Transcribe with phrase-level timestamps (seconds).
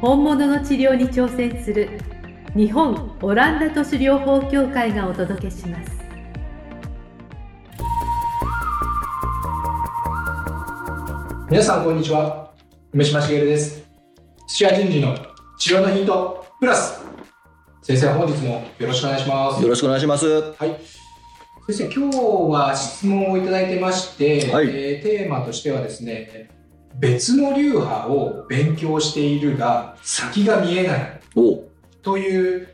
[0.00, 1.98] 本物の治療に挑戦する
[2.54, 5.90] 日本オランダ都市療法協会がお届けします。
[11.50, 12.52] 皆さんこんにちは。
[12.92, 13.82] 梅島茂です。
[14.46, 15.16] 土屋順次の
[15.58, 17.04] 治療のヒントプラス。
[17.82, 19.60] 先生本日もよろしくお願いします。
[19.60, 20.26] よろしくお願いします。
[20.28, 20.80] はい。
[21.66, 22.18] 先生今日
[22.52, 24.68] は質問をいただいてまして、はい。
[24.68, 26.56] えーテーマとしてはですね
[26.98, 31.20] 別の流派を勉強しているが先が見えない。
[31.36, 31.64] お。
[32.02, 32.68] という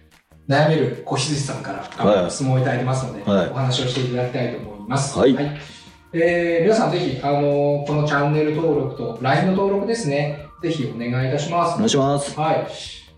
[0.48, 2.30] 悩める小羊さんからはい。
[2.30, 3.50] 質問をいただいてますので、はい。
[3.50, 5.18] お話をしていただきたいと思います。
[5.18, 5.36] はい。
[6.12, 11.74] えー皆さんぜひ、あのこのチャンネル登録と LINE の登録ですね、ぜひお願いいたします。
[11.74, 12.38] お願いします。
[12.38, 12.66] はい。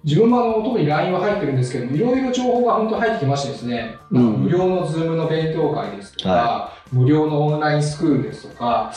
[0.02, 8.92] 自分もあの特に LINE は入ってるんですけど、いろいろ情報が本当入ってきましてですね、うん無料の Zoom の勉強会ですとか、は無料のオンラインスクールですとか、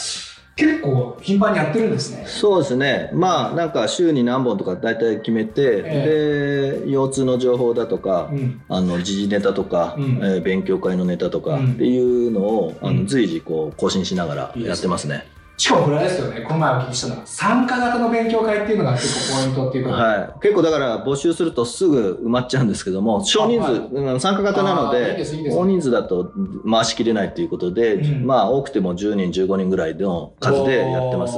[0.60, 2.24] 結構頻繁にやってるんですね。
[2.28, 3.10] そうですね。
[3.14, 8.62] まあ、なんか週に何本とか大体決めて、で、腰痛の情報だとかう、ん。
[8.68, 15.26] あの、時事ネタとか、うんえー勉強会のネタとかうんっていうのを、あうんの随時こう更新しながらやってますね。
[15.60, 20.40] しかもこれあれですよね、この前お聞きしたのは、参加型の勉強会っていうのが結構ポイントっていうか、はい。
[20.42, 23.80] 結構だから募集するとすぐ埋まっちゃうんですけども、少人数、はい。
[23.82, 25.22] うん参加型なので
[25.52, 26.32] 大人数だと
[26.70, 28.26] 回しきれないということで、うん。
[28.26, 31.38] まあ多くても10人、15人ぐらいの数でやってます。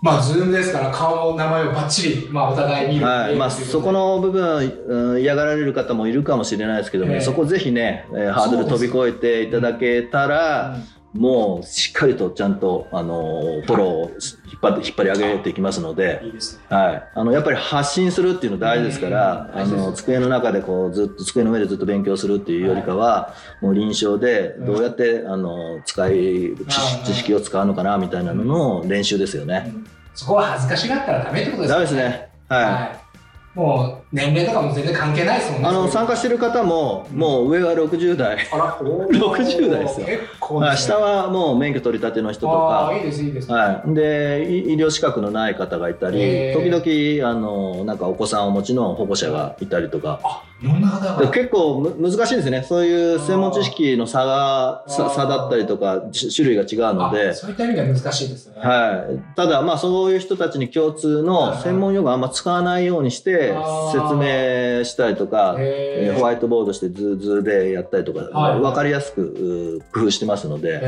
[0.00, 3.06] まあ、ズームですから、顔の名前をバッチリ、まあ、お互い見る。
[3.06, 3.36] はい。
[3.36, 7.20] まあ、そこの部分、うん嫌がられる方もいるかもしれないですけども、ええ。
[7.22, 10.76] そこぜひね、えーハードル飛び越えていただけたら、
[11.14, 16.76] もうしっかりとちゃんと、あのーフォローを引っ張って引っ張り上げていきますので、いいですね。
[16.76, 29.72] はい、あのやっぱり発信するっていうの大事ですから、うんあの机の中でこうずっと机の上でずっと勉強するっていうよりかは、もう臨床でどうやって、あの使い知知識を使うのかなみたいなのの練習ですよね。
[29.74, 31.94] うんそこは恥ずかしがったらダメってことですダメです。
[31.96, 32.28] ね。
[32.48, 33.58] はいはい。
[33.58, 35.68] もう、年齢とかも全然関係ないですもんね。
[35.68, 39.10] あの参加してる方も、もう上は60代、あら、おー。
[39.18, 40.06] 60代ですよ。
[40.06, 40.76] 結構ね。
[40.76, 43.50] 下はもう免許取り立ての人とか、いいです、いいです。
[43.50, 51.32] はい、でい医療資格のない方がいたり、時々あのなんかお子さんをお持ちの保護者がいたりとか、あ、いろんな方でが。
[51.32, 54.92] 結構む難しいんですね、そういう専門知識の差があー。
[54.92, 57.34] さ差だったりとか、し種類が違うのあで。
[57.34, 58.54] そういった意味では難しいですね。
[58.58, 66.14] はい、ただ、まあ、そういう人たちに共通の専門用語をあんま使わないようにしてあー説明したりとか、えへー。
[66.14, 70.80] ーホワイトボードして図図でやったりとか、はい分かりやすくう工夫してますので、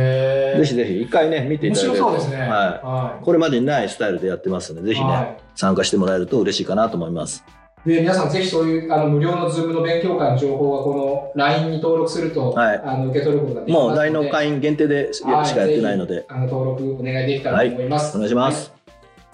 [0.58, 2.48] ぜひぜひ一回ね見てい面ただけると白そうですね。
[2.48, 3.24] は、はい。
[3.24, 5.36] これまでにないスタイルでやってますのでぜひね、はい。
[5.54, 7.44] 参加してもらえると嬉しいかなと思います。
[7.84, 12.82] で皆さんぜひそういうあの無料のズームの勉強会の情報はこの LINE に登録すると、はい。
[12.84, 16.24] あの受け取ることができますもう LINE の会員限定でしかはいやってないので。
[16.28, 18.16] あの登録お願いできたらと思います。
[18.16, 18.76] お願いします。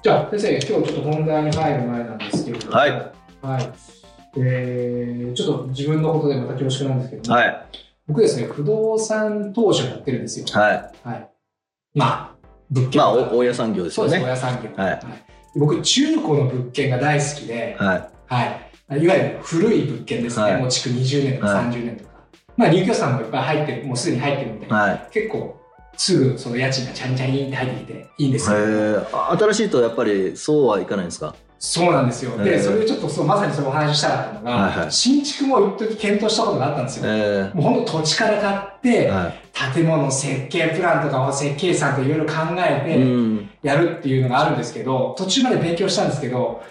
[0.02, 3.72] じゃあ先生今日ちょっと本題に入る前なんですけれども、はいはい。
[4.38, 7.66] えーちょっと自分のことでまた恐縮なんですけども、はい。
[8.06, 10.46] 僕ですね不動産投資をやってるんですよ。
[10.52, 11.08] はい。
[11.08, 11.28] はい。
[11.94, 12.34] まあ
[12.70, 14.32] 物件まあお大家産業ですそうですよね。
[14.32, 14.82] 親産業。
[14.82, 15.00] はい。
[15.56, 17.76] 僕中古の物件が大好きで。
[17.78, 18.08] はい。
[18.88, 20.60] はい、いわゆる古い物件ですね、はい。
[20.60, 21.66] もう築20年とかはい。
[21.66, 22.10] 30年とか、
[22.56, 25.08] まあ入居者さんもいっぱい入ってる、もうすでに入ってるみたいな、はい。
[25.12, 25.60] 結構
[25.96, 28.56] すぐその家賃がチャリンチャリンって入ってきていいんですよ。
[28.56, 31.34] えー、新しいとやっぱりそうはいかないんですか？
[31.64, 32.36] そうなんですよ。
[32.42, 34.92] で、へーそれでちょっとそうまさにそのお話ししたかったのが、はいはい。
[34.92, 37.04] 新築も一時検討したことがあったんですよ。
[37.06, 39.34] えもう本当土地から買って、ーはい。
[39.74, 43.50] 建物設計プランとかを設計士さんといろいろ考えてうん。
[43.62, 46.64] やるっていうのがあるんですけど、途中まで勉強したんですけど、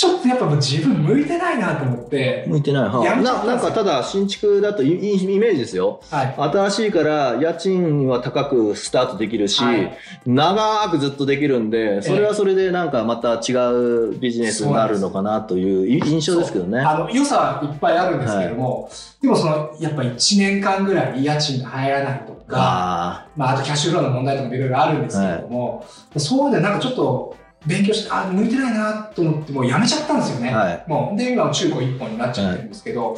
[0.00, 3.52] ちょっとやっぱもう自分向いてないなと思って、向いてないはやめちゃったんですよ。
[3.52, 6.00] ななんかただ新築だといいいイメージですよ。
[6.10, 6.34] はい。
[6.38, 9.94] 新しいから家賃は高くスタートできるし、はい。
[10.24, 16.80] 長くずっとできるんでそれはそれでなんかまた違うビジネスになるのかなというい印象ですけどね。
[16.80, 25.84] あの良さはいっぱいあるんですけども、でもそのやっぱ1年間ぐらい家賃が入らないとか、あまあ、あとキャッシュフローの問題とかもいろいろあるんですけれども、
[26.16, 27.36] そうでなんかちょっと
[27.66, 33.16] 勉強してあ向いてないなと思ってもうやめちゃったんですよね、はいもうで今は中古一本になっちゃってるんですけど、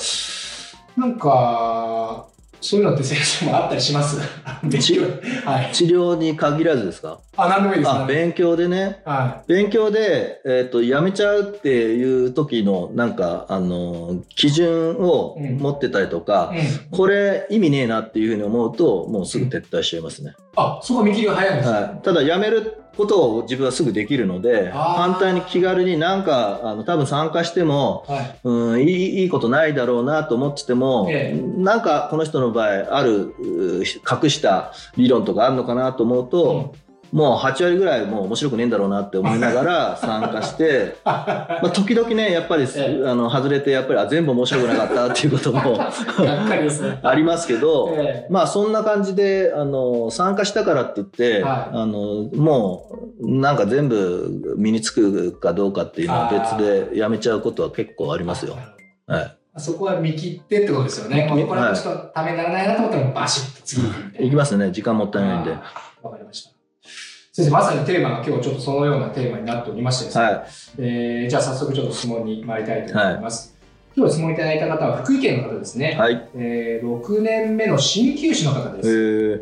[0.97, 2.27] なんか
[2.61, 4.21] そういうのって先生もあったりします？
[4.63, 5.03] 勉強
[5.45, 5.71] はい。
[5.73, 7.19] 治療に限らずですか？
[7.37, 7.91] あ、何でもいいです。
[7.91, 16.59] あ勉強でねは勉強で、えー、とやめちゃうっていう時のなんかあの基準を持ってたりとか、い。
[16.59, 16.65] うん。
[16.97, 21.79] これ意味ねえなっていうふうに思うともうすぐ撤退しちゃいますね、あ、そこ見切りが早いんですね。
[21.79, 28.39] はい、ただやめることを自分はすぐできるので反対に気軽になんかあの多分参加してもはい。
[28.45, 36.75] うんいいいいことないだろうなと思ってても、えなんかこの人の場合あるう隠した理論とかあるのかなと思うと、
[37.13, 43.07] もう8割ぐらいもう面白くねえんだろうなって思いながら 参加して、まあ、時々ねやっぱり、ええ。
[43.07, 45.79] あの外れてやっぱりあ全部面白くなかったっていうことも。
[47.03, 51.77] ありますけど、えまあそんな感じであの参加したからって言って、はい。
[51.77, 52.89] あのも
[53.21, 58.57] うなんか全部身につくかどうかっていうのは別でやめちゃうことは結構ありますよ。
[59.07, 59.37] はい。
[59.59, 61.31] そこは見切ってってことですよね。
[61.35, 64.71] みこれはちょっとためにならないなと思ったらバシッと次に行きますね。
[64.71, 65.55] 時間もったいないんで。
[67.35, 70.45] 先生、まさにテーマが今日ちょっとそのようなテーマになっておりましてですね、はい
[70.77, 73.57] えーじゃあ早速ちょっと質問に参りたいと思います。
[73.97, 75.97] 今日質問いただいた方は福井県の方ですね。
[75.99, 76.29] はい。
[76.35, 78.89] えー6年目の鍼灸師の方でえす。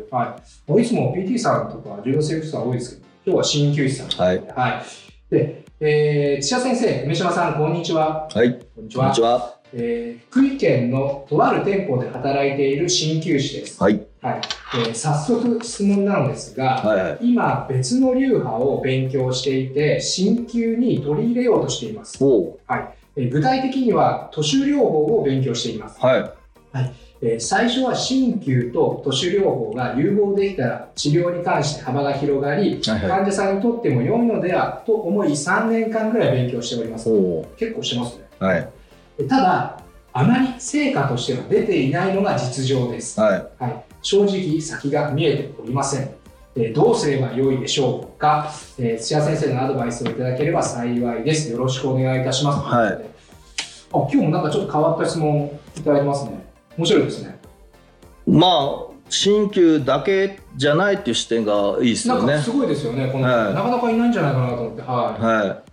[0.09, 0.37] ー、は
[0.79, 0.81] い。
[0.81, 4.25] いつも PT さんとか重要生物さん多いですけど、今日は鍼灸師さん。
[4.25, 4.37] はい。
[4.55, 4.83] はい。
[5.29, 8.29] で、えー、土屋先生、梅島さん、こんにちは。
[8.33, 8.53] はい。
[8.73, 9.57] こんにちこんにちは。
[9.73, 13.83] えー福井県のとある店舗で働いている鍼灸師です。
[13.83, 14.07] はい。
[14.21, 14.41] はい。
[14.73, 17.17] えー早速質問なのですが、はいはい。
[17.21, 22.57] 今別の流派を勉強していて鍼灸に取り入れようとしています、お
[23.15, 26.31] えー具体的には都市療法を勉強しています、はい。
[27.21, 33.09] えー最初は鍼灸と都市療法が融合できたら治療に関して幅が広がりはいはい。
[33.09, 38.69] 患者さんにとっても良いのではと思い3年間ぐらい勉強しておりますお結構してますねはい。
[39.19, 39.81] えただ
[40.13, 43.47] あまり成果としては出ていないのが実情ですはい。
[43.59, 46.09] はい、正直先が見えておりません。
[46.55, 51.51] えーどうすればよいでしょうか、えー土屋先生のアドバイスをいただければ幸いです。
[51.51, 52.59] よろしくお願いいたします。
[52.59, 53.11] はい
[53.93, 56.45] あ今日もなんかちょっと変わった質問いただいてますね。
[56.77, 57.39] 面白いですね。
[58.25, 62.43] まあ、鍼灸だけじゃないっていう視点がいいですよねなんか。
[62.43, 63.09] すごいですよね。
[63.11, 64.81] この、はいなかなかいないんじゃないかなと思って。
[64.81, 65.71] ははい。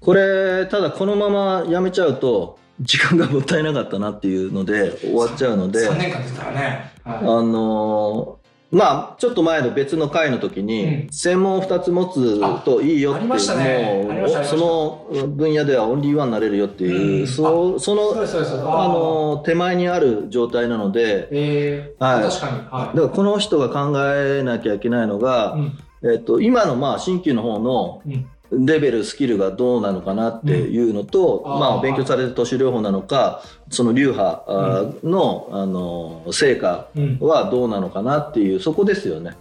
[0.00, 5.72] これ、ただこのままやめちゃうと、時間がもったいなかったなっていうので終わっちゃうのい。
[5.72, 6.92] で、3年間ですからね。
[7.04, 18.10] はあのーまあちょっと前の別の回の時に、うん専門を2つ持つといいよってあありましたねもその分野ではオンリーワンになれるよっていう、うんそうその。
[18.10, 22.58] あのー手前にある状態なのでえーはい確かに。
[22.58, 25.60] はだからこの人が考えなきゃいけないのが、い。
[25.60, 25.78] うん
[26.12, 37.18] えっと今のまあ新旧の方のうんレベルスキルがどうなのかなっていうのと、うんまあ、勉強される都市療法なのかその流派あーの,、あの成果うん。
[37.20, 39.36] はどうなのかなっていうそこですよね。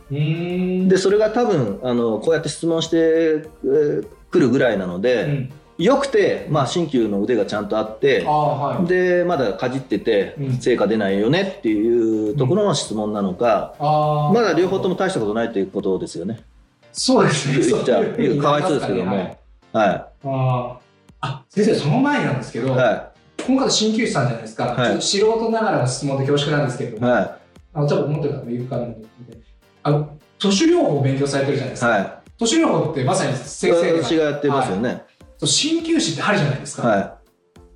[0.89, 8.87] でそれが多分あのこうやって質問してえーくるぐらいなのうで、ん、よくて、まあ、新旧の腕がちゃんとあってはい。
[8.87, 16.39] でまだかじっててうん成果出ないよねっていうところの質問なのか、まだ両方とも大したことないっていうことですよね。
[16.97, 17.59] そうですね。
[17.59, 18.41] 言っちゃう。
[18.41, 19.15] かわいそうですけども。
[19.17, 19.37] はい
[19.73, 20.85] はあー
[21.21, 23.11] あ先生、その前なんですけい、ど、は
[23.45, 24.75] この方、鍼灸師さんじゃないですか、はい。
[24.75, 27.11] ちょっと素人ながらの質問で恐縮なんですけれども、い。
[27.11, 27.37] は
[27.73, 29.37] あの多分思ってる方もいるかなと思って、
[29.83, 31.99] あの都市療法を勉強されてるじゃないですか、い。
[31.99, 35.03] は都市療法ってまさに先生が、私がやってますよね。
[35.41, 37.14] 鍼灸師ってあるじゃないですか、は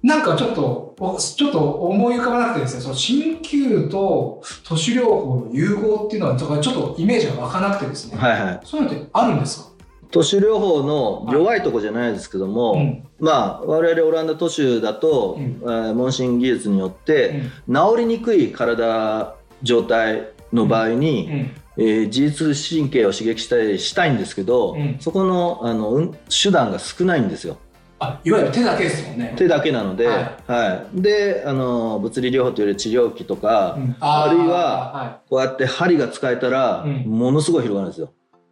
[0.01, 8.60] なんかちょっと、おちょっと思い浮かばなくてですね、その鍼灸と都市療法の融合っていうのは、ちょっとイメージが湧かなくてですい、ね、はい、はい。
[8.63, 9.70] そういうのってあるんですか？
[10.12, 13.08] 都市療法の弱いとこじゃないですけども、うん。
[13.20, 15.62] まあ我々オランダ都市だと、うん。
[15.62, 17.75] えー問診技術によって、うん。
[17.75, 21.29] 治りにくい体状態の場合に、
[21.77, 21.84] うん。
[21.84, 24.98] えー自律神経を刺激したりしたいんですけど、うん。
[25.00, 27.58] そこのあのうん手段が少ないんですよ
[28.00, 29.34] あいわゆる手だけですもんね。
[29.38, 31.01] 手だけなので、ははい。
[31.01, 33.96] であの物理療法というより治療器とか、うん。
[34.00, 37.03] あるいははこうやって針が使えたら、うん。
[37.06, 38.08] ものすごい広がるんですよ。
[38.08, 38.10] い、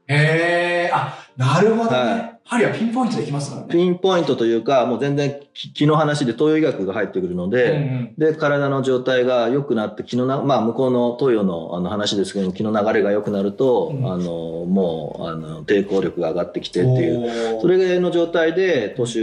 [0.08, 1.98] へえ、あなるほどね。
[1.98, 2.38] はい。
[2.48, 3.68] 針はピンポイントできますからね。
[3.70, 8.14] ピンポイントというかもう全然気気の話で東洋医学が入ってくるので、うんうん。
[8.18, 14.12] で体の状態が良くなって気のな、まあ、向こうの東洋のあの話ですけども気の流れが良くなると、うん。
[14.12, 17.62] あのもうあの抵抗力が上がってきてっていう。
[17.62, 19.20] それの状態で都市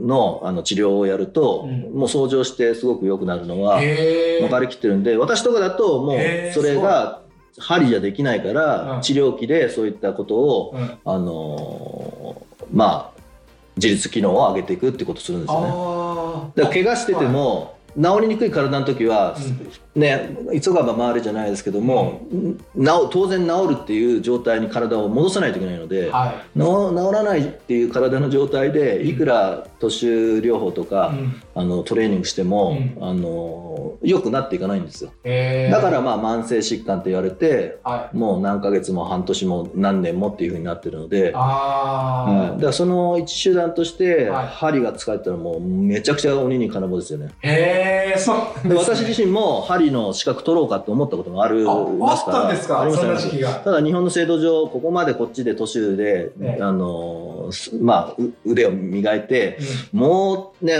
[0.00, 1.94] のあの治療をやると、うん。
[1.94, 6.18] もう相乗してすごく良くなるのは分かりきってるんで私とかだともう
[6.52, 7.21] それが
[7.58, 9.02] 針じゃできないから、うん。
[9.02, 10.98] 治療器でそういったことを、うん。
[11.04, 13.20] あのまあ
[13.76, 15.66] 自律機能を上げていくってことをするんですよね。
[15.68, 19.36] あだから怪我してても治りにくい体の時は、
[19.94, 22.22] ね急がば回るじゃないですけども、
[22.74, 31.42] 治当然治るっていう状態に体を戻さないといけないので、は治治らないっていう体の状態でいくら都市療法とか、うん。
[31.54, 33.04] あのトレーニングしても、うん。
[33.04, 35.10] あの良くなっていかないんですよ。
[35.24, 35.72] へー。
[35.72, 44.46] だからまあ慢性疾患って言われてはもう何ヶ月も半年も何年もっていうふうになってるのでい、あはい、あだからその一手段としてはい。
[44.46, 47.30] 針が使えたらもうめちゃくちゃ鬼に金棒ですよね。
[47.40, 48.68] へえそう。
[48.68, 52.36] でね私自身も針の資格取ろうかって思ったこともありあますから。
[52.38, 52.80] あったんですか？
[52.82, 53.50] ありますありますな時期が。
[53.54, 56.62] ただ日本の制度上ここまでこっちで途中で、ええ。
[56.62, 57.31] あのす
[57.80, 59.58] まあう腕を磨いて
[59.92, 60.78] もうね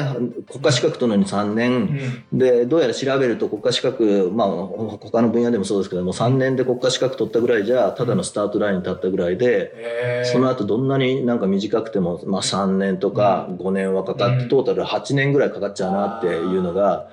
[0.51, 2.39] 国家資格取るのに3うん年、うん。
[2.39, 14.49] でどうやら調べると国家資格まあほ他の分野でもそうですけども3年で国家資格取ったぐらいじゃただのスタートラインに立ったぐらいで、その後どんなになんか短くても、まあ、3年とか5年はかかって、うん。
[14.49, 17.09] トータル8年ぐらいかかっちゃうなっていうのが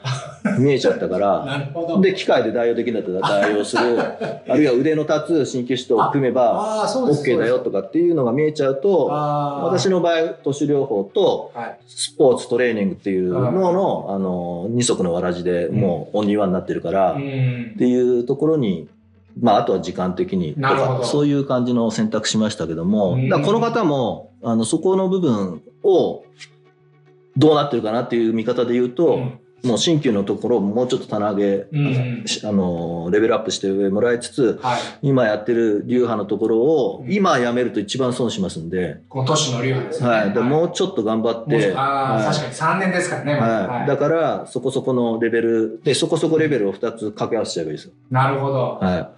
[0.58, 1.72] 見えちゃったから。
[2.02, 3.84] で機械で代用できるんだったら代用する。
[4.48, 9.10] あるいは腕の立つ鍼灸師と組めば OK だよとかっていうのが見えちゃうと
[9.66, 11.80] 私のの場合都市療法とはい。
[11.88, 17.76] スポーツトレーニングっていうののあの二足のわらじでもうオンリーワンになってるから、っうん。
[17.78, 18.88] ていうところに、
[19.40, 23.30] まあ、あとは時間的にとかそういう感じの選択しましたけども、うん。
[23.30, 26.24] だこの方もあのそこの部分を
[27.38, 32.24] どうなってるかなっていう見方で言うと、うんもう新旧のところをもうちょっと棚上げ、うん。
[32.26, 34.80] しあのレベルアップしてもらいつつはい。
[35.02, 37.14] 今やってる流派のところをうん。
[37.14, 40.10] 今やめると一番損しますんで、この都市の流派ですね。
[40.10, 42.26] はい、でもうちょっと頑張って、ああはい。
[42.26, 43.34] 確かに三年ですからね。
[43.36, 47.94] はい、だからそこそこのレベルでそこそこレベルを2つ掛け合わせちゃえばいいですよ。
[48.10, 48.80] なるほど。
[48.82, 49.12] は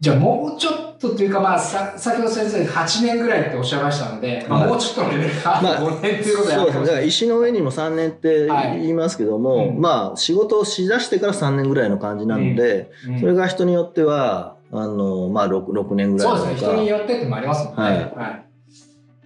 [0.00, 4.68] じゃあもうちょっとというかまあさ先ほど先生8年ぐらいっておっしゃいましたので、まあ、はい。
[4.70, 6.86] もうちょっとのレベルがまあ5年というい、ことでそうですね。
[6.86, 9.80] だからい石の上にも3年ってはい言いますけども、うん。
[9.80, 12.90] まあ仕事をしだしてから3年ぐらいの感じなので、
[13.20, 16.72] それが人によってはあの、まあ、6, 6年ぐらいそうですね。
[16.72, 17.82] 人によってってもありますもんね。
[18.16, 18.51] はい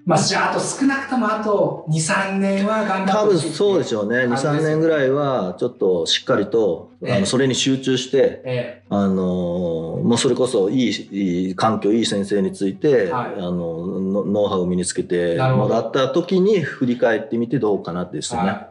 [0.07, 4.19] まあじゃああと少なくともあと23年は頑張多分ってほしいそうでしょうね。
[4.27, 7.17] 23年ぐらいはちょっとしっかりとあえ。
[7.17, 13.35] えのそれに集中して、えあのもうそれこそいいいい環境いい先生について、はい。
[13.37, 18.49] あののノウハウを身につけてもらった時に振り返ってみてどうかなってですよね。
[18.49, 18.71] えはい。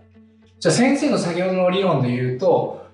[0.61, 2.84] じゃあ先生の先ほどの理論で言うと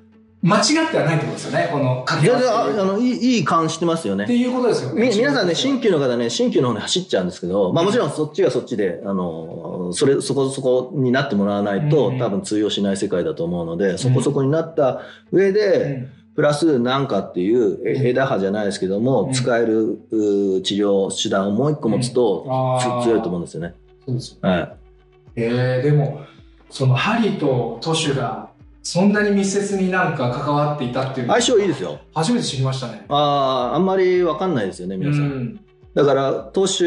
[0.42, 4.24] 間違ってはないってことですよねこの掛け全合わせ然ああのいいいい感してますよね。
[4.24, 12.20] っていうことですよねみ皆さんね、新規旧の方ね、新旧の方に走っちゃうんですけど、まあもちろんそっちはそっちで、あの、それ、そこそこになってもらわないと、うん。
[12.20, 19.34] 多分通用しない世界だと思うので、そこそこになった上で、プラスなんかっていう枝葉じゃないですけども、うん。
[19.34, 22.46] 使えるう治療手段をもう一個持つと、
[22.80, 23.04] つあー。
[23.04, 23.74] 強いと思うんですよね。
[24.06, 24.74] そうですよはい。
[25.36, 26.22] えー、でも
[26.70, 28.51] その針と都市が
[28.84, 32.00] そんなに密接になんか関わっていたっていうの相性いいですよ。
[32.16, 33.06] 初めて知りましたね。
[33.10, 35.24] ああ、あんまりわかんないですよね、皆さん。
[35.24, 35.60] うん
[35.94, 36.86] だから、投手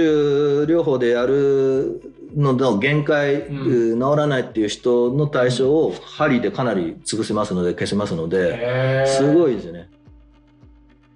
[0.65, 2.01] 療法でやる
[2.35, 9.91] のの限界、う治らないっていう人の対象を針でかなり潰せますので、消せますので、すごいですよね。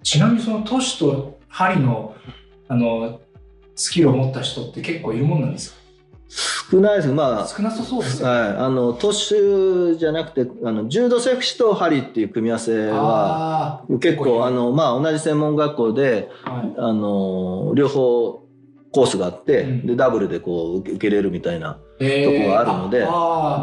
[0.02, 2.14] ちなみにその都市と針の
[2.68, 3.20] あの
[3.74, 5.77] スキルを持った人って結構いるもんなんですか？
[6.70, 7.08] 少ないです。
[7.08, 8.28] まあ、少なさそうですよ。
[8.28, 8.40] ね。
[8.40, 16.74] はい、あの、投手じゃなくて、あの、重度セクシと針っていう組み合わせは、結構、あの、まあ、同じ専門学校で、はい。
[16.76, 18.42] あの、両方
[18.92, 19.86] コースがあって、うん。
[19.86, 23.04] で、ダブルでこう、受けれるみたいなえとこがあるので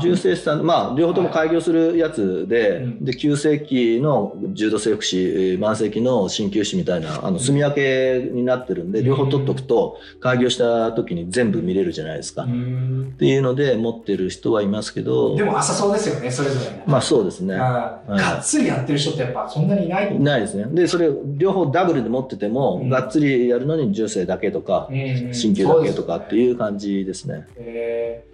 [0.02, 3.06] 重生さん、まあ、両方とも開業するやつで、うん。
[3.06, 9.06] で、急性期の重度性福祉、えー慢性期の鍼灸師みたいな、あの、住み分けになってるんで、うん。
[9.06, 12.44] 両方取っとくと、開業した時に全部見れるじゃないですか。
[12.44, 16.84] うっんていうので、持ってる人はいますけどで、も浅そうですよね、それぞれね。
[16.86, 17.56] まあそうですね。
[17.56, 18.02] が
[18.40, 20.66] っつりやってる人ってやっぱそんなにいないないですね。
[20.72, 22.90] で、それ、両方ダブルで持ってても、うん。
[22.90, 27.48] がっつりやるのに重生だけとか、鍼鍼灸だけとかっていう感じですね。
[27.58, 28.25] えー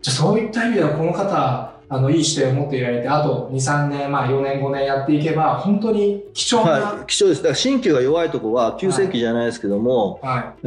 [0.00, 7.42] じゃあそういった意味ではこの方あのいい視点を持っていられてあと23年、まあ、4年5年やっていけば本当に貴重な、はい、貴重です。
[7.42, 10.66] だから鍼灸が弱いとこは急性期じゃないですけども、はえ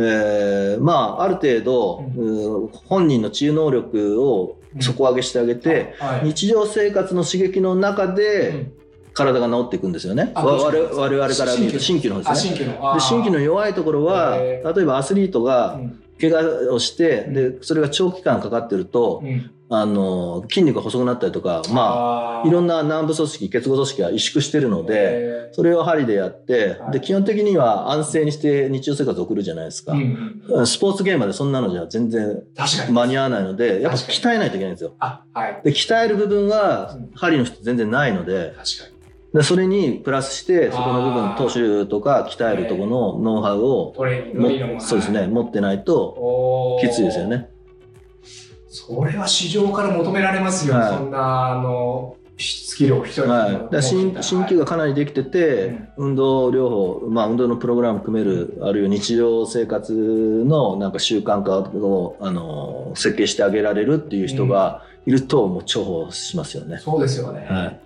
[0.80, 6.26] ーまあ、ある程度、ううん本人の治癒能力を底上げしてあげて、いはい。
[6.26, 8.74] 日常生活の刺激の中うでん
[9.14, 10.32] 体が治っていくんですよね。
[10.36, 12.56] 我々我々から見ると鍼鍼灸の方あですね。
[12.56, 30.44] 新規ので鍼灸の弱いところは、へ例えばアスリートがうん怪我をして、で、それが長期間かかってると、うんあの、筋肉が細くなったりとか、まあ、あいろんな軟部組織、結合組織が萎縮してるので、で、それを針でやっては、いで、基本的には安静にして日常生活を送るじゃないですかうん。
[30.50, 32.44] うんスポーツ現場でそんなのじゃ全然。
[32.92, 34.92] 間に合わないので、やっぱ鍛えないといけないんですよ。
[35.00, 35.62] あ、はい。
[35.64, 38.91] で、鍛える部分はうん、針の人全然ないので、確かに。
[39.34, 43.94] でそれにプラスして、そこの部分投手とか鍛えるところのノウハウを
[44.80, 47.50] そうですね、持ってないときついですよね。
[48.68, 50.98] それは市場から求められますよ、はい。
[50.98, 66.80] そんなあのスキルを一人ではい、だ新新旧がかなりできてて、運動療法、まあ、運動のプログラム組める、あるいは日常生活のなんか習慣化をあの設計してあげられるっていう人がいると、もう重宝しますよね。
[66.80, 67.80] そうですよね、はい、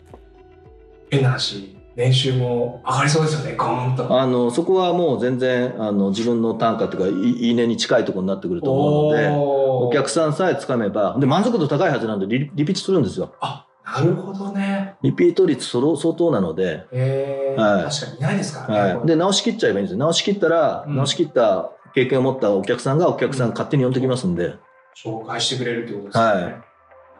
[1.09, 4.19] 変な話年収も上がりそうですよねゴーンと。
[4.19, 13.33] あのそこはもう全然あの自分の単価というかいいいねに近いところになってくると思うのでおお客さんさえつかめばで満足度高いはずなんでリリピートするんですよ。
[13.39, 14.95] あなるほどね。
[15.03, 17.61] リピート率そろ相当なので、えー。
[17.61, 17.83] はい。
[17.83, 19.99] 確かにいないですからね、はい、で直しきっちゃえばいいんですよ。
[19.99, 20.95] 直しきったら、うん。
[20.95, 24.55] 直しきった経験を持ったお客さんがお客さん勝手に呼んできますんで、
[25.01, 26.61] 紹介してくれるってことですよね、はい。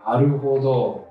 [0.06, 1.08] なるほど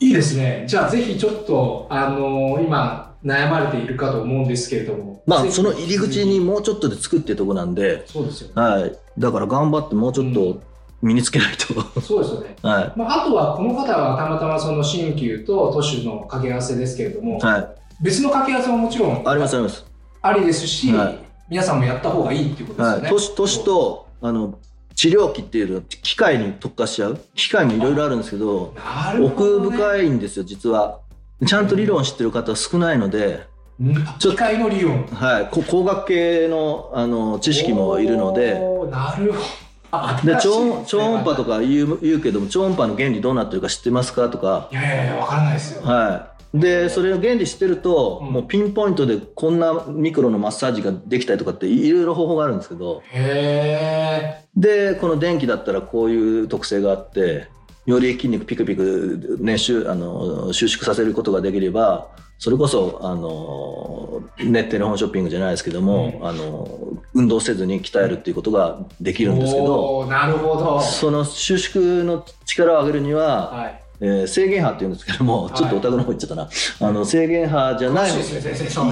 [0.00, 0.64] いいですね。
[0.66, 5.22] じゃあぜひちょっとあの今悩まれているかと思うんですけれども。
[5.26, 8.52] まあその入り口にもうちょっとでつくっていうところなんで、そうですよね。
[8.54, 10.60] はい、だから頑張ってもうちょっと
[11.02, 12.56] 身につけないと、そうですよね。
[12.62, 17.68] はまあ、あとはこの方はたまたまその新旧と都市の掛け合わせですけれども、い、はい、
[18.02, 19.86] 別の掛け合わせももちろんありますあります、
[20.22, 21.18] ありですし、はい。
[21.48, 23.02] 皆さんもやった方がいいっていうことですよね。
[23.02, 24.58] はい、都市都市とあの
[24.96, 27.20] 治療器っていうの機械に特化しちゃう？
[27.34, 31.00] 機械もいろいろあるんですけどなるほ奥深いんですよ実は。
[31.46, 33.46] ちゃんと理論知ってる方は少ないので、
[33.78, 35.06] うん機械の理論。
[35.06, 38.54] はい、こ工学系のあの知識もいるので。
[38.90, 39.66] なるほど。
[39.92, 44.28] あで超超音波とか言う言うけども超音波の原理どうなってるか知ってますか？
[44.28, 48.32] とか、いやいやいやわからないですよ、はい、でそれの原理知ってると、うん。
[48.32, 53.02] もうピンポイントでこんなミクロのマッサージができたりとかっていろいろ方法があるんですけど。
[53.12, 57.48] へでこの電気だったらこういう特性があって
[57.84, 66.68] より筋肉ピクピク、ね、収あの収縮させることができればそれこそあのネットテレフォンショッピングじゃないですけども、あの
[67.14, 70.80] 運動せずに鍛えるっていうことができえるんですけどなるほど。
[70.80, 75.54] その収縮の力を上げるには、はいえー制限波っていうんですけども、はい。
[75.54, 76.48] ちょっとお宅の方行っちゃったな。
[76.80, 78.20] あの制限波じゃないね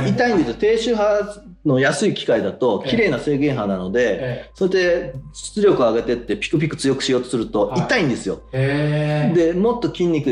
[0.09, 0.55] 痛いんですよ。
[0.59, 2.90] 低周波の安い機械だとええ。
[2.90, 7.81] 綺麗な制限波なので、えそれで出力を上げてってピクピク強くしようとするとはい。
[7.81, 8.40] 痛いんですよ。
[8.53, 9.53] えへえ。
[9.53, 10.29] でもっと筋肉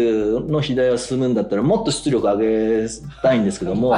[0.49, 2.37] の肥大が進むんだったらもっと出力上
[2.83, 2.89] げ
[3.23, 3.95] たいんですけども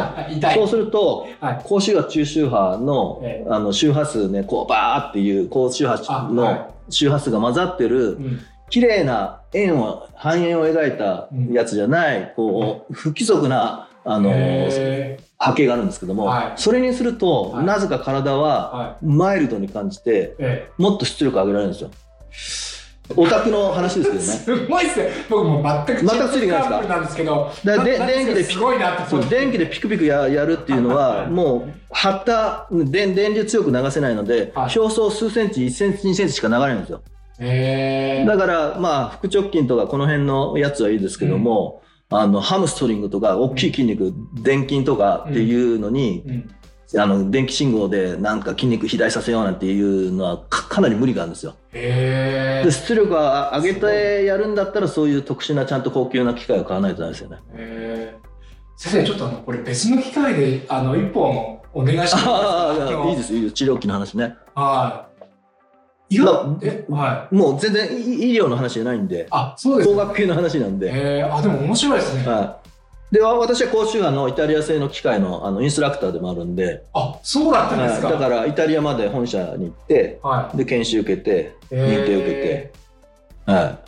[0.54, 1.60] そうするとはい。
[1.64, 16.52] 高周波中周波のえあの周波数ねこうバーっていう高周波の周波数が混ざってるうん綺麗な円を半円を描いたやつじゃないこう不規則なあのへ波形があるんですけども、はい。
[16.56, 17.66] それにすると、はい。
[17.66, 20.70] なぜか体ーははマイルドに感じていえ。
[20.78, 21.90] もっと出力上げられるんですよ。
[23.16, 24.64] オタクの話ですけえどね。
[24.64, 24.98] すごいっす。
[24.98, 31.26] ね僕もう全く全くついてないですなんですけどだでな電気ですごいなってそう電気でピクピクややるっていうのははい。
[31.28, 34.78] もう張った電電流強く流せないので、はい。
[34.78, 37.02] 表層数センチ1センチ2センチしか流れないんですよ
[37.40, 46.50] へえだからまあ腹直筋とかこの辺のやつはいいですけども、あのハムストリングとか大きい筋肉、電筋とかっていうのに、うん。
[46.96, 51.56] あの電気信号でなんか筋肉肥大させようなんていうのはかかなり無理があるんですよ。
[51.72, 57.38] へで出力を上げてやるんだったらそういう特殊なちゃんと高級な機械を買わないとダメですよね。
[57.54, 58.14] え
[58.76, 63.54] 先生ちょっとあのこれ別の機会であの一本お願いしてもいいですいいですいいです。
[63.54, 64.36] 治療器の話ね。
[64.54, 65.13] はい
[66.10, 67.34] いや、まあえはい。
[67.34, 69.88] もう全然医医療の話じゃないんであそうです。
[69.88, 70.90] 工学系の話なんで。
[70.92, 72.60] えー、あでも面白いですね、は
[73.10, 73.14] い。
[73.14, 78.18] でわ私は高周波のイタリア製の機械のあのインストラクターでもあるんで、あそうだったんですか、はい。
[78.20, 80.56] だからイタリアまで本社に行ってはい。
[80.56, 82.02] で研修受けてえー。
[82.02, 82.72] 認定受けて、
[83.46, 83.78] はい、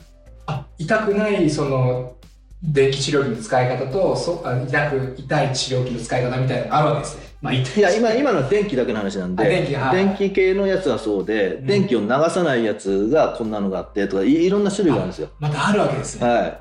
[0.47, 2.17] あ痛くないその
[2.63, 7.26] 電気治療器の使い方とそあ痛く痛い治療器の使い方みたいなのがあるわけですね。
[7.43, 9.97] まあ、痛いや今今のは電気だけの話なんであ電気はい。
[9.97, 11.67] 電気系のやつはそうで、ん。
[11.67, 15.29] 電気を流さないやつがこんなのがあってとかいいろんな種類があるんですよ。
[15.39, 16.29] またあるわけですね。
[16.29, 16.61] はい。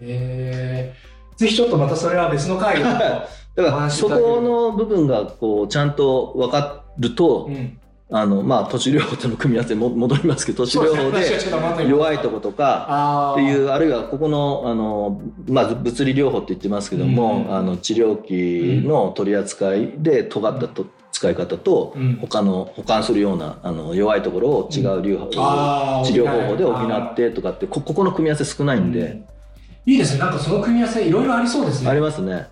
[0.00, 2.84] えー、ぜひちょっとまたそれは別の回で。
[2.84, 7.78] だからそこの部分がこうちゃんと分かると、うん、
[8.16, 22.18] あのまあ都市療法との組み合わせにも 戻りますけど都市療法で弱いとことかっていうあるいはここのあの、まあ、物理療法って言ってますけども、うんあの治療器の取り扱いで尖ったと使い方と、うん。
[22.20, 29.22] 他の保管するようなあの弱いところを違う流派、あー治療方法で補あってとかってこここの組み合わせ少ないんで、
[29.86, 30.20] いいですね。
[30.20, 32.46] なんかその組み合わせいろいろありそうですありねますね。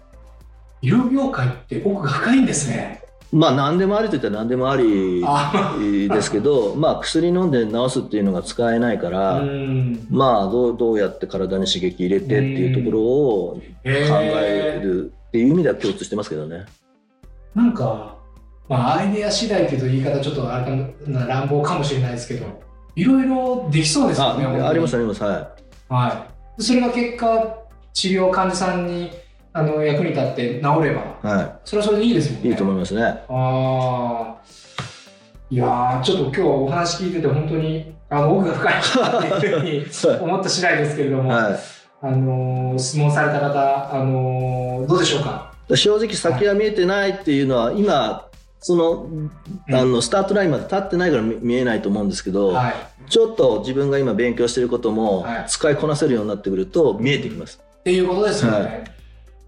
[0.80, 3.01] 医療業界って奥が深いんですね
[3.32, 10.06] まあ何でもありといったら何でもありあですけど まあ薬飲んで治すっていうのが使えないから、うん。
[10.10, 16.66] まあどうどうやって体に刺激入れてっていうところを考えるっていう意味では共通してますけどね。
[17.54, 18.16] なんか、
[18.68, 22.46] まあ、アイデア次第というと言い方ちょっとあれかな乱暴かもしれないですけど
[22.96, 25.50] いろいろできそうですよねあありますありますは
[25.88, 26.26] は
[26.58, 27.58] い、それが結果
[27.92, 29.10] 治療患者さんに
[29.54, 30.82] あの役に立って治ればい。
[31.26, 32.48] はそれはそれでいいですもんね。
[32.48, 33.02] いいいと思いますね。
[33.02, 34.34] ああ
[35.50, 38.74] いやーちょっと今日お話聞いてて本当にあの奥が深い
[39.30, 39.84] なっていうふうに
[40.22, 41.58] 思った次第ですけれども、はい。
[42.04, 45.52] あのー質問された方、あのーどうでしょうか？
[45.74, 48.26] 正直先は見えてないっていうのは今
[48.60, 49.06] その
[49.70, 52.74] あのスタートラインまで立ってないから見見えないと思うんですけど、はい。
[53.10, 55.44] ちょっと自分が今勉強してることもはい。
[55.48, 57.60] 使いこなせるようになってくると見えてきます。
[57.80, 58.84] っていうことですよね。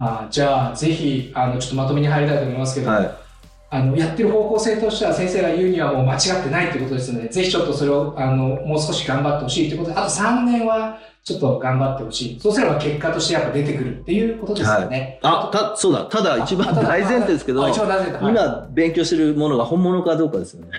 [0.04, 3.10] はいあーじゃあぜひあのちょっとまとめに入りたいと思いますけど、はい。
[3.70, 15.18] あのやってる方向性としては先生が言うにはもう間違ってないということですのでぜひちょっとそれをあのもう少し頑張ってほしいということであと3年はちょっと頑張ってほしいそうすれば結果としてやっぱ出てくるっていうことですよね。
[15.22, 16.04] あたそうだ。
[16.04, 20.70] ただ一番大前提ですけど今勉強してるものが本物かどうかですよね。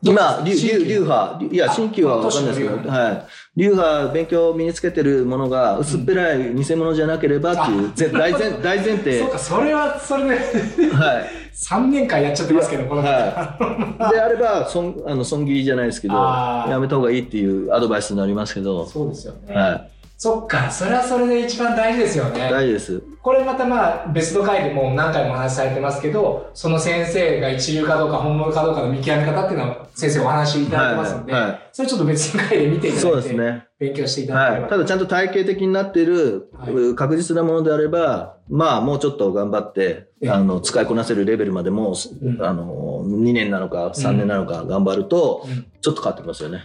[0.00, 3.24] 今、流流流派、いや、新旧は分かんないですけど、あはい。
[3.56, 9.18] 流派、勉強身につけてるものが薄っぺらい偽物じゃなければっていう、ぜ大前 大前提。
[9.18, 11.30] そうかそれはそれではい。
[11.58, 19.86] 3年間やっちゃってますけどこの方、はであれば、損あの損切りじゃないですけど、やめた方がいいっていうアドバイスになりますけど、そうですよね、は
[20.20, 22.32] そっかそれはそれで一番大事ですよい。
[22.32, 22.50] ね。
[22.50, 23.00] 大事です。
[23.22, 33.66] これまたまあ別の回でもう何回もお話しされてますけど、その先生が一流かどうか本物かどうかの見極め方っていうのは先生お話しいただいてますので、はいはいそれちょっと別の回で見ていただいて、そうですね。
[33.78, 34.56] 勉強していただけはい。
[34.56, 34.68] れば。
[34.70, 46.64] ただちゃんと体系的になっている、はい確実なものであれば、まあもうちょっと頑張って、ええあの、使いこなせるレベルまでも、うんあの、2年なのか3年なのか頑張ると、うんちょっと変わってきますよね。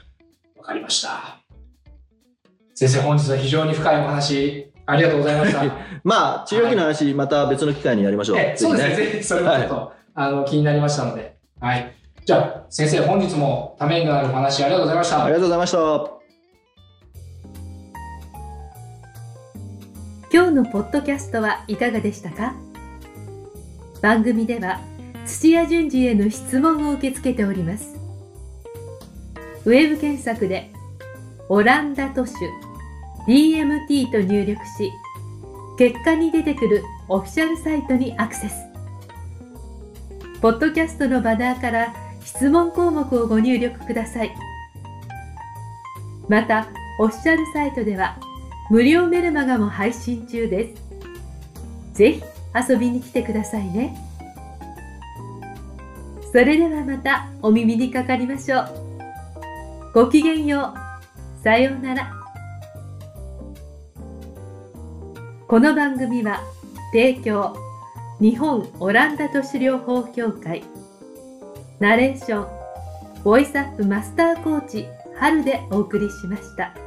[0.57, 1.42] わかりました。
[2.75, 5.63] 先生、本日は非常に深いお話、ありがとうございました。
[6.03, 8.37] まあ、治療器の話、また別の機会にやりましょう。
[8.37, 11.35] えそうですね、ぜぜひそれもちょっと、あの気になりましたので。
[11.59, 11.91] はい。
[12.25, 15.23] じゃあ、先生、本日もためになるお話ありがとうございました。
[15.23, 15.77] ありがとうございました。
[20.33, 22.55] 今日のポッドキャストはいかがでしたか？
[24.01, 24.79] 番組では
[25.25, 27.95] 土屋順次への質問を受け付けております
[29.63, 30.71] ウェブ検索で
[31.49, 32.33] 「オランダ都市
[33.27, 34.91] DMT」と入力し
[35.77, 38.55] 結果に出てくるオフィシャルサイトにアクセス
[40.41, 44.35] ポッドキャストのバナーから質問項目をご入力ください
[46.27, 46.67] また
[46.99, 48.17] オフィシャルサイトでは
[48.69, 50.83] 無料メルマガも配信中です。
[51.93, 52.23] ぜひ
[52.69, 53.95] 遊びに来てくださいね。
[56.31, 58.67] それではまたお耳にかかりましょう。
[59.93, 60.82] ごきげんよう。
[61.43, 62.09] さようなら。
[65.45, 66.39] この番組は
[66.93, 67.53] 提供
[68.21, 70.63] 日本オランダ都市療法協会
[71.79, 76.82] ナレーションボイスアップマスターコーチ春でお送りしました。